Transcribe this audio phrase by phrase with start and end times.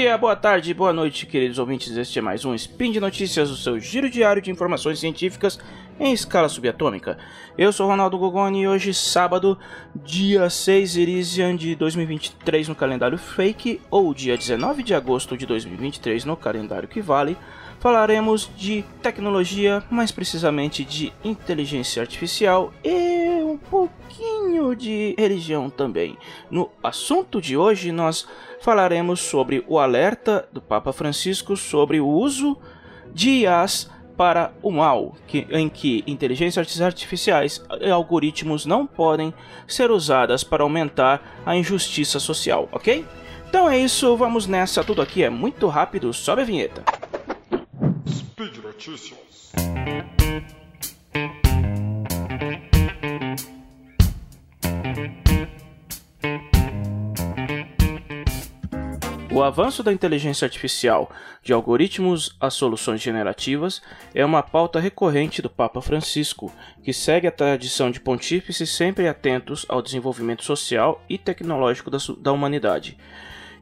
[0.00, 1.94] dia, boa tarde, boa noite, queridos ouvintes.
[1.94, 5.58] Este é mais um Spin de Notícias, o seu giro diário de informações científicas
[5.98, 7.18] em escala subatômica.
[7.58, 9.58] Eu sou Ronaldo Gogoni e hoje, sábado,
[9.94, 16.24] dia 6 Irisian de 2023 no calendário fake, ou dia 19 de agosto de 2023
[16.24, 17.36] no calendário que vale,
[17.78, 26.16] falaremos de tecnologia, mais precisamente de inteligência artificial e um pouquinho de religião também.
[26.50, 28.26] No assunto de hoje, nós
[28.60, 32.56] falaremos sobre o alerta do Papa Francisco sobre o uso
[33.12, 39.32] de IAs para o mal, que, em que inteligências artificiais e algoritmos não podem
[39.66, 43.06] ser usadas para aumentar a injustiça social, ok?
[43.48, 44.84] Então é isso, vamos nessa.
[44.84, 46.84] Tudo aqui é muito rápido, sobe a vinheta.
[48.06, 49.52] Speed Notícias.
[59.40, 61.10] O avanço da inteligência artificial,
[61.42, 63.80] de algoritmos a soluções generativas,
[64.14, 66.52] é uma pauta recorrente do Papa Francisco,
[66.82, 72.32] que segue a tradição de pontífices sempre atentos ao desenvolvimento social e tecnológico da, da
[72.32, 72.98] humanidade.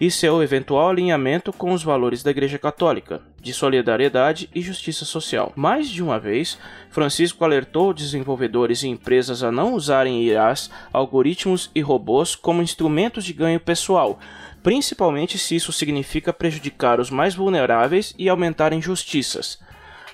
[0.00, 5.52] E seu eventual alinhamento com os valores da Igreja Católica, de solidariedade e justiça social.
[5.54, 6.58] Mais de uma vez,
[6.90, 13.32] Francisco alertou desenvolvedores e empresas a não usarem IAs, algoritmos e robôs como instrumentos de
[13.32, 14.18] ganho pessoal,
[14.62, 19.60] principalmente se isso significa prejudicar os mais vulneráveis e aumentar injustiças.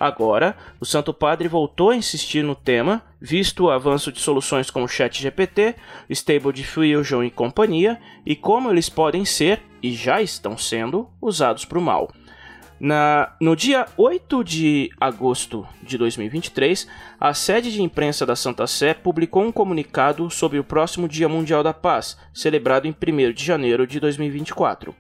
[0.03, 4.89] Agora, o Santo Padre voltou a insistir no tema, visto o avanço de soluções como
[4.89, 5.77] ChatGPT,
[6.11, 11.79] Stable Diffusion e companhia, e como eles podem ser, e já estão sendo, usados para
[11.79, 12.11] o mal.
[12.85, 16.89] Na, no dia 8 de agosto de 2023,
[17.21, 21.63] a sede de imprensa da Santa Sé publicou um comunicado sobre o próximo Dia Mundial
[21.63, 24.93] da Paz, celebrado em 1 de janeiro de 2024.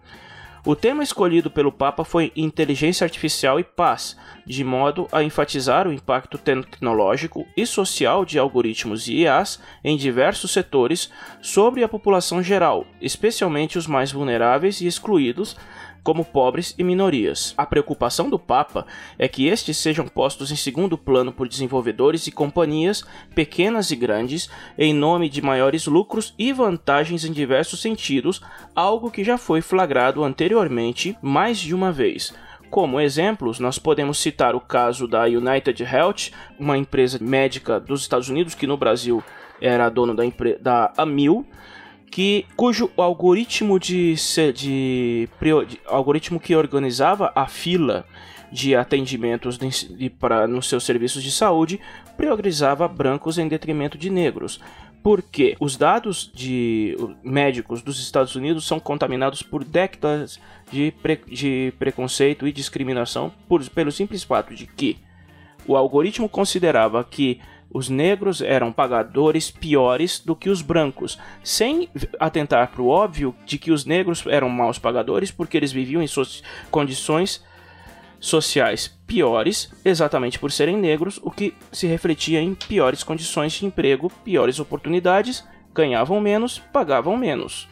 [0.64, 5.92] O tema escolhido pelo Papa foi Inteligência Artificial e Paz, de modo a enfatizar o
[5.92, 12.86] impacto tecnológico e social de algoritmos e IAs em diversos setores sobre a população geral,
[13.00, 15.56] especialmente os mais vulneráveis e excluídos,
[16.02, 17.54] como pobres e minorias.
[17.56, 18.86] A preocupação do Papa
[19.18, 23.04] é que estes sejam postos em segundo plano por desenvolvedores e companhias,
[23.34, 28.40] pequenas e grandes, em nome de maiores lucros e vantagens em diversos sentidos,
[28.74, 32.34] algo que já foi flagrado anteriormente mais de uma vez.
[32.70, 38.30] Como exemplos, nós podemos citar o caso da United Health, uma empresa médica dos Estados
[38.30, 39.22] Unidos que no Brasil
[39.60, 40.24] era dona da,
[40.58, 41.46] da Amil,
[42.12, 44.14] que cujo algoritmo de,
[44.54, 48.04] de, de, algoritmo que organizava a fila
[48.52, 51.80] de atendimentos de, de, para nos seus serviços de saúde
[52.14, 54.60] priorizava brancos em detrimento de negros.
[55.02, 60.38] Porque os dados de médicos dos Estados Unidos são contaminados por décadas
[60.70, 64.98] de, pre, de preconceito e discriminação por, pelo simples fato de que
[65.66, 67.40] o algoritmo considerava que
[67.72, 71.88] os negros eram pagadores piores do que os brancos, sem
[72.20, 76.06] atentar para o óbvio de que os negros eram maus pagadores porque eles viviam em
[76.06, 77.42] suas condições
[78.20, 84.12] sociais piores, exatamente por serem negros, o que se refletia em piores condições de emprego,
[84.24, 85.44] piores oportunidades,
[85.74, 87.68] ganhavam menos, pagavam menos.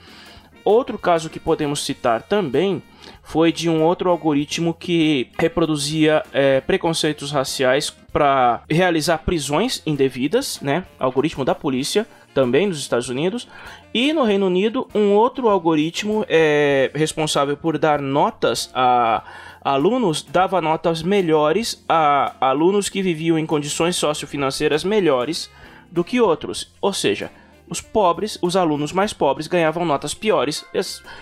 [0.65, 2.83] Outro caso que podemos citar também
[3.23, 10.85] foi de um outro algoritmo que reproduzia é, preconceitos raciais para realizar prisões indevidas, né?
[10.99, 13.47] Algoritmo da polícia, também nos Estados Unidos.
[13.95, 19.23] E no Reino Unido, um outro algoritmo é responsável por dar notas a
[19.63, 25.51] alunos, dava notas melhores a alunos que viviam em condições sociofinanceiras melhores
[25.91, 26.73] do que outros.
[26.81, 27.31] Ou seja,
[27.71, 30.65] os pobres, os alunos mais pobres ganhavam notas piores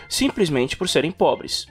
[0.08, 1.68] simplesmente por serem pobres.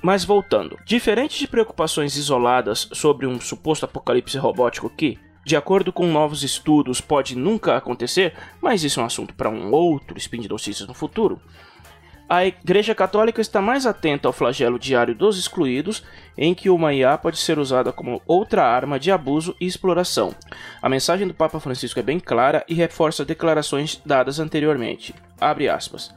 [0.00, 6.06] Mas voltando, diferente de preocupações isoladas sobre um suposto apocalipse robótico que, de acordo com
[6.06, 10.48] novos estudos, pode nunca acontecer, mas isso é um assunto para um outro spin de
[10.48, 11.40] notícias no futuro,
[12.28, 16.02] a Igreja Católica está mais atenta ao flagelo diário dos excluídos,
[16.36, 20.34] em que uma IA pode ser usada como outra arma de abuso e exploração.
[20.82, 25.14] A mensagem do Papa Francisco é bem clara e reforça declarações dadas anteriormente.
[25.40, 26.12] Abre aspas.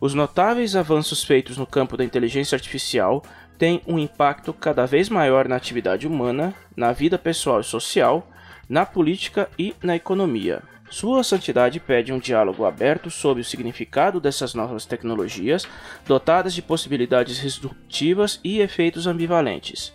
[0.00, 3.22] Os notáveis avanços feitos no campo da inteligência artificial
[3.58, 8.26] têm um impacto cada vez maior na atividade humana, na vida pessoal e social,
[8.66, 10.62] na política e na economia.
[10.90, 15.64] Sua Santidade pede um diálogo aberto sobre o significado dessas novas tecnologias,
[16.04, 19.94] dotadas de possibilidades disruptivas e efeitos ambivalentes.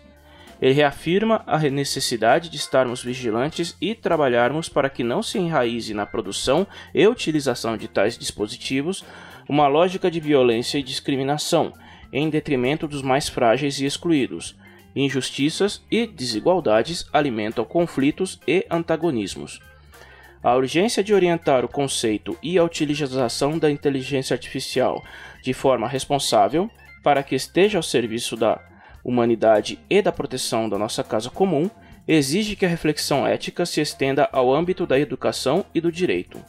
[0.62, 6.06] Ele reafirma a necessidade de estarmos vigilantes e trabalharmos para que não se enraize na
[6.06, 9.04] produção e utilização de tais dispositivos
[9.50, 11.74] uma lógica de violência e discriminação,
[12.12, 14.56] em detrimento dos mais frágeis e excluídos.
[14.96, 19.60] Injustiças e desigualdades alimentam conflitos e antagonismos.
[20.46, 25.04] A urgência de orientar o conceito e a utilização da inteligência artificial
[25.42, 26.70] de forma responsável
[27.04, 28.62] para que esteja ao serviço da
[29.04, 31.68] humanidade e da proteção da nossa casa comum
[32.08, 36.40] exige que a reflexão ética se estenda ao âmbito da educação e do direito.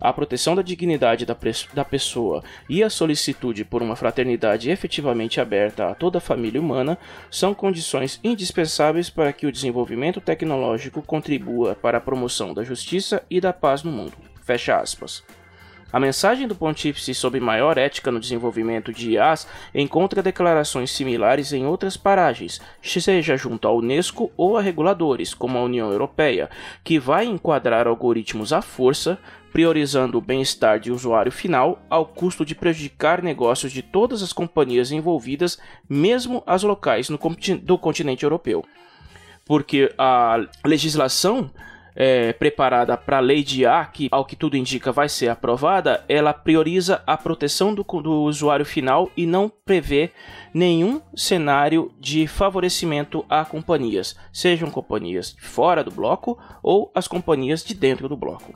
[0.00, 1.36] A proteção da dignidade da,
[1.74, 6.96] da pessoa e a solicitude por uma fraternidade efetivamente aberta a toda a família humana
[7.30, 13.40] são condições indispensáveis para que o desenvolvimento tecnológico contribua para a promoção da justiça e
[13.40, 14.14] da paz no mundo.
[14.42, 15.22] Fecha aspas.
[15.92, 21.66] A mensagem do pontífice sobre maior ética no desenvolvimento de IAs encontra declarações similares em
[21.66, 26.48] outras paragens, seja junto à Unesco ou a reguladores, como a União Europeia,
[26.84, 29.18] que vai enquadrar algoritmos à força,
[29.52, 34.92] priorizando o bem-estar de usuário final ao custo de prejudicar negócios de todas as companhias
[34.92, 35.58] envolvidas,
[35.88, 37.18] mesmo as locais no,
[37.62, 38.64] do continente europeu.
[39.44, 41.50] Porque a legislação
[42.02, 46.02] é, preparada para a lei de A, que ao que tudo indica vai ser aprovada,
[46.08, 50.10] ela prioriza a proteção do, do usuário final e não prevê
[50.54, 57.74] nenhum cenário de favorecimento a companhias, sejam companhias fora do bloco ou as companhias de
[57.74, 58.54] dentro do bloco.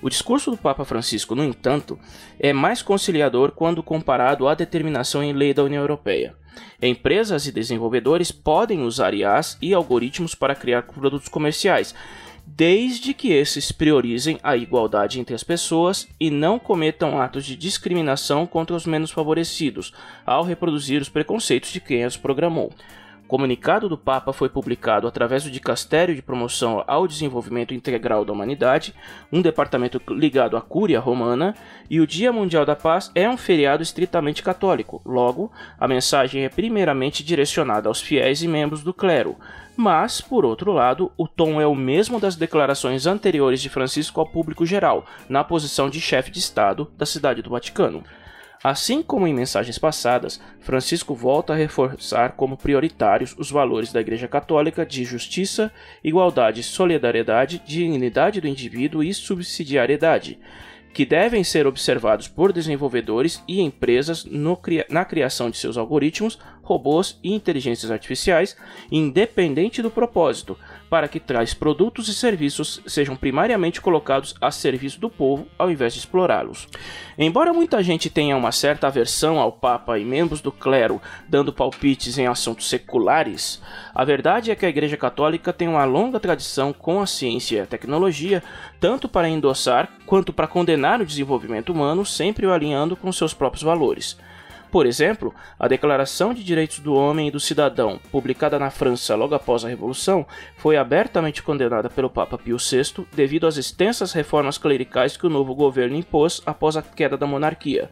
[0.00, 1.98] O discurso do Papa Francisco, no entanto,
[2.40, 6.34] é mais conciliador quando comparado à determinação em lei da União Europeia.
[6.80, 11.94] Empresas e desenvolvedores podem usar IAs e algoritmos para criar produtos comerciais,
[12.56, 18.46] desde que esses priorizem a igualdade entre as pessoas e não cometam atos de discriminação
[18.46, 19.92] contra os menos favorecidos,
[20.24, 22.72] ao reproduzir os preconceitos de quem as programou.
[23.28, 28.94] Comunicado do Papa foi publicado através do Dicastério de Promoção ao Desenvolvimento Integral da Humanidade,
[29.30, 31.54] um departamento ligado à Cúria Romana,
[31.90, 35.02] e o Dia Mundial da Paz é um feriado estritamente católico.
[35.04, 39.36] Logo, a mensagem é primeiramente direcionada aos fiéis e membros do clero,
[39.76, 44.26] mas, por outro lado, o tom é o mesmo das declarações anteriores de Francisco ao
[44.26, 48.02] público geral, na posição de chefe de Estado da Cidade do Vaticano.
[48.62, 54.26] Assim como em mensagens passadas, Francisco volta a reforçar como prioritários os valores da Igreja
[54.26, 55.72] Católica de justiça,
[56.02, 60.40] igualdade, solidariedade, dignidade do indivíduo e subsidiariedade,
[60.92, 64.26] que devem ser observados por desenvolvedores e empresas
[64.90, 68.54] na criação de seus algoritmos, robôs e inteligências artificiais,
[68.92, 70.56] independente do propósito,
[70.90, 75.94] para que tais produtos e serviços sejam primariamente colocados a serviço do povo ao invés
[75.94, 76.68] de explorá-los.
[77.18, 82.18] Embora muita gente tenha uma certa aversão ao Papa e membros do clero dando palpites
[82.18, 83.62] em assuntos seculares,
[83.94, 87.60] a verdade é que a Igreja Católica tem uma longa tradição com a ciência e
[87.60, 88.42] a tecnologia,
[88.78, 93.62] tanto para endossar quanto para condenar o desenvolvimento humano, sempre o alinhando com seus próprios
[93.62, 94.16] valores.
[94.70, 99.34] Por exemplo, a Declaração de Direitos do Homem e do Cidadão, publicada na França logo
[99.34, 100.26] após a Revolução,
[100.56, 105.54] foi abertamente condenada pelo Papa Pio VI devido às extensas reformas clericais que o novo
[105.54, 107.90] governo impôs após a queda da monarquia.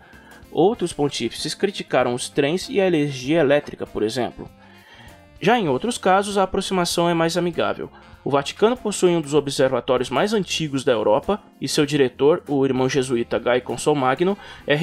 [0.53, 4.49] Outros pontífices criticaram os trens e a energia elétrica, por exemplo.
[5.41, 7.91] Já em outros casos, a aproximação é mais amigável.
[8.25, 12.89] O Vaticano possui um dos observatórios mais antigos da Europa e seu diretor, o irmão
[12.89, 14.75] jesuíta Guy Consolmagno, é,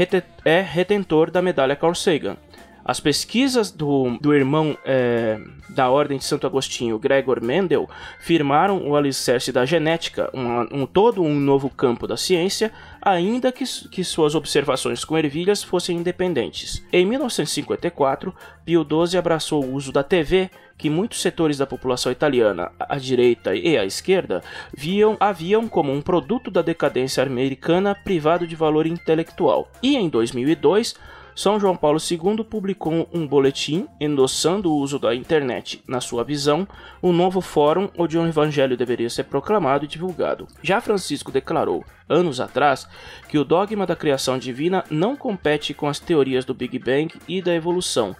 [0.45, 2.37] é retentor da medalha Carl Sagan.
[2.85, 8.95] As pesquisas do, do irmão é, da Ordem de Santo Agostinho, Gregor Mendel, firmaram o
[8.95, 12.71] alicerce da genética, um, um, todo um novo campo da ciência,
[13.01, 16.85] ainda que, que suas observações com ervilhas fossem independentes.
[16.91, 18.35] Em 1954,
[18.65, 23.55] Pio XII abraçou o uso da TV, que muitos setores da população italiana, à direita
[23.55, 24.43] e à esquerda,
[24.75, 29.69] viam haviam como um produto da decadência americana privado de valor intelectual.
[29.81, 30.95] E em 2002,
[31.35, 35.83] são João Paulo II publicou um boletim endossando o uso da internet.
[35.87, 36.67] Na sua visão,
[37.01, 40.47] um novo fórum onde o evangelho deveria ser proclamado e divulgado.
[40.61, 42.87] Já Francisco declarou, anos atrás,
[43.27, 47.41] que o dogma da criação divina não compete com as teorias do Big Bang e
[47.41, 48.15] da evolução,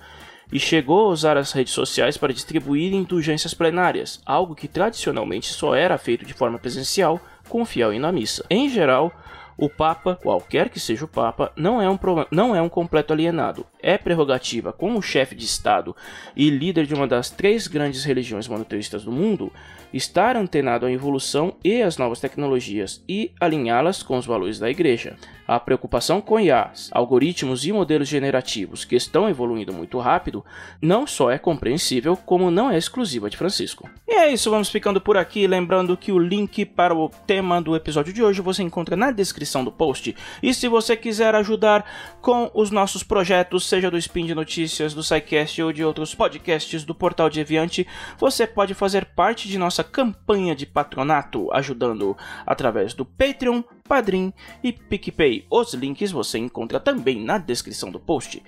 [0.52, 5.74] e chegou a usar as redes sociais para distribuir indulgências plenárias, algo que tradicionalmente só
[5.74, 8.46] era feito de forma presencial com fiel indo à missa.
[8.50, 9.12] Em geral,
[9.58, 11.98] o Papa, qualquer que seja o Papa, não é um,
[12.32, 13.66] não é um completo alienado.
[13.82, 15.96] É prerrogativa, como chefe de Estado
[16.36, 19.52] e líder de uma das três grandes religiões monoteístas do mundo,
[19.94, 25.16] estar antenado à evolução e às novas tecnologias e alinhá-las com os valores da Igreja.
[25.54, 30.44] A preocupação com IAs, algoritmos e modelos generativos que estão evoluindo muito rápido
[30.82, 33.88] não só é compreensível, como não é exclusiva de Francisco.
[34.08, 35.46] E é isso, vamos ficando por aqui.
[35.46, 39.64] Lembrando que o link para o tema do episódio de hoje você encontra na descrição
[39.64, 40.16] do post.
[40.42, 41.86] E se você quiser ajudar
[42.20, 46.84] com os nossos projetos, seja do Spin de Notícias, do SciCast ou de outros podcasts
[46.84, 47.86] do Portal Deviante,
[48.18, 54.72] você pode fazer parte de nossa campanha de patronato, ajudando através do Patreon, Padrim e
[54.72, 55.46] PicPay.
[55.50, 58.42] Os links você encontra também na descrição do post.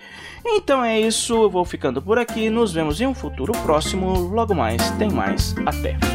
[0.45, 4.53] Então é isso, eu vou ficando por aqui, nos vemos em um futuro próximo, logo
[4.53, 6.14] mais tem mais, até!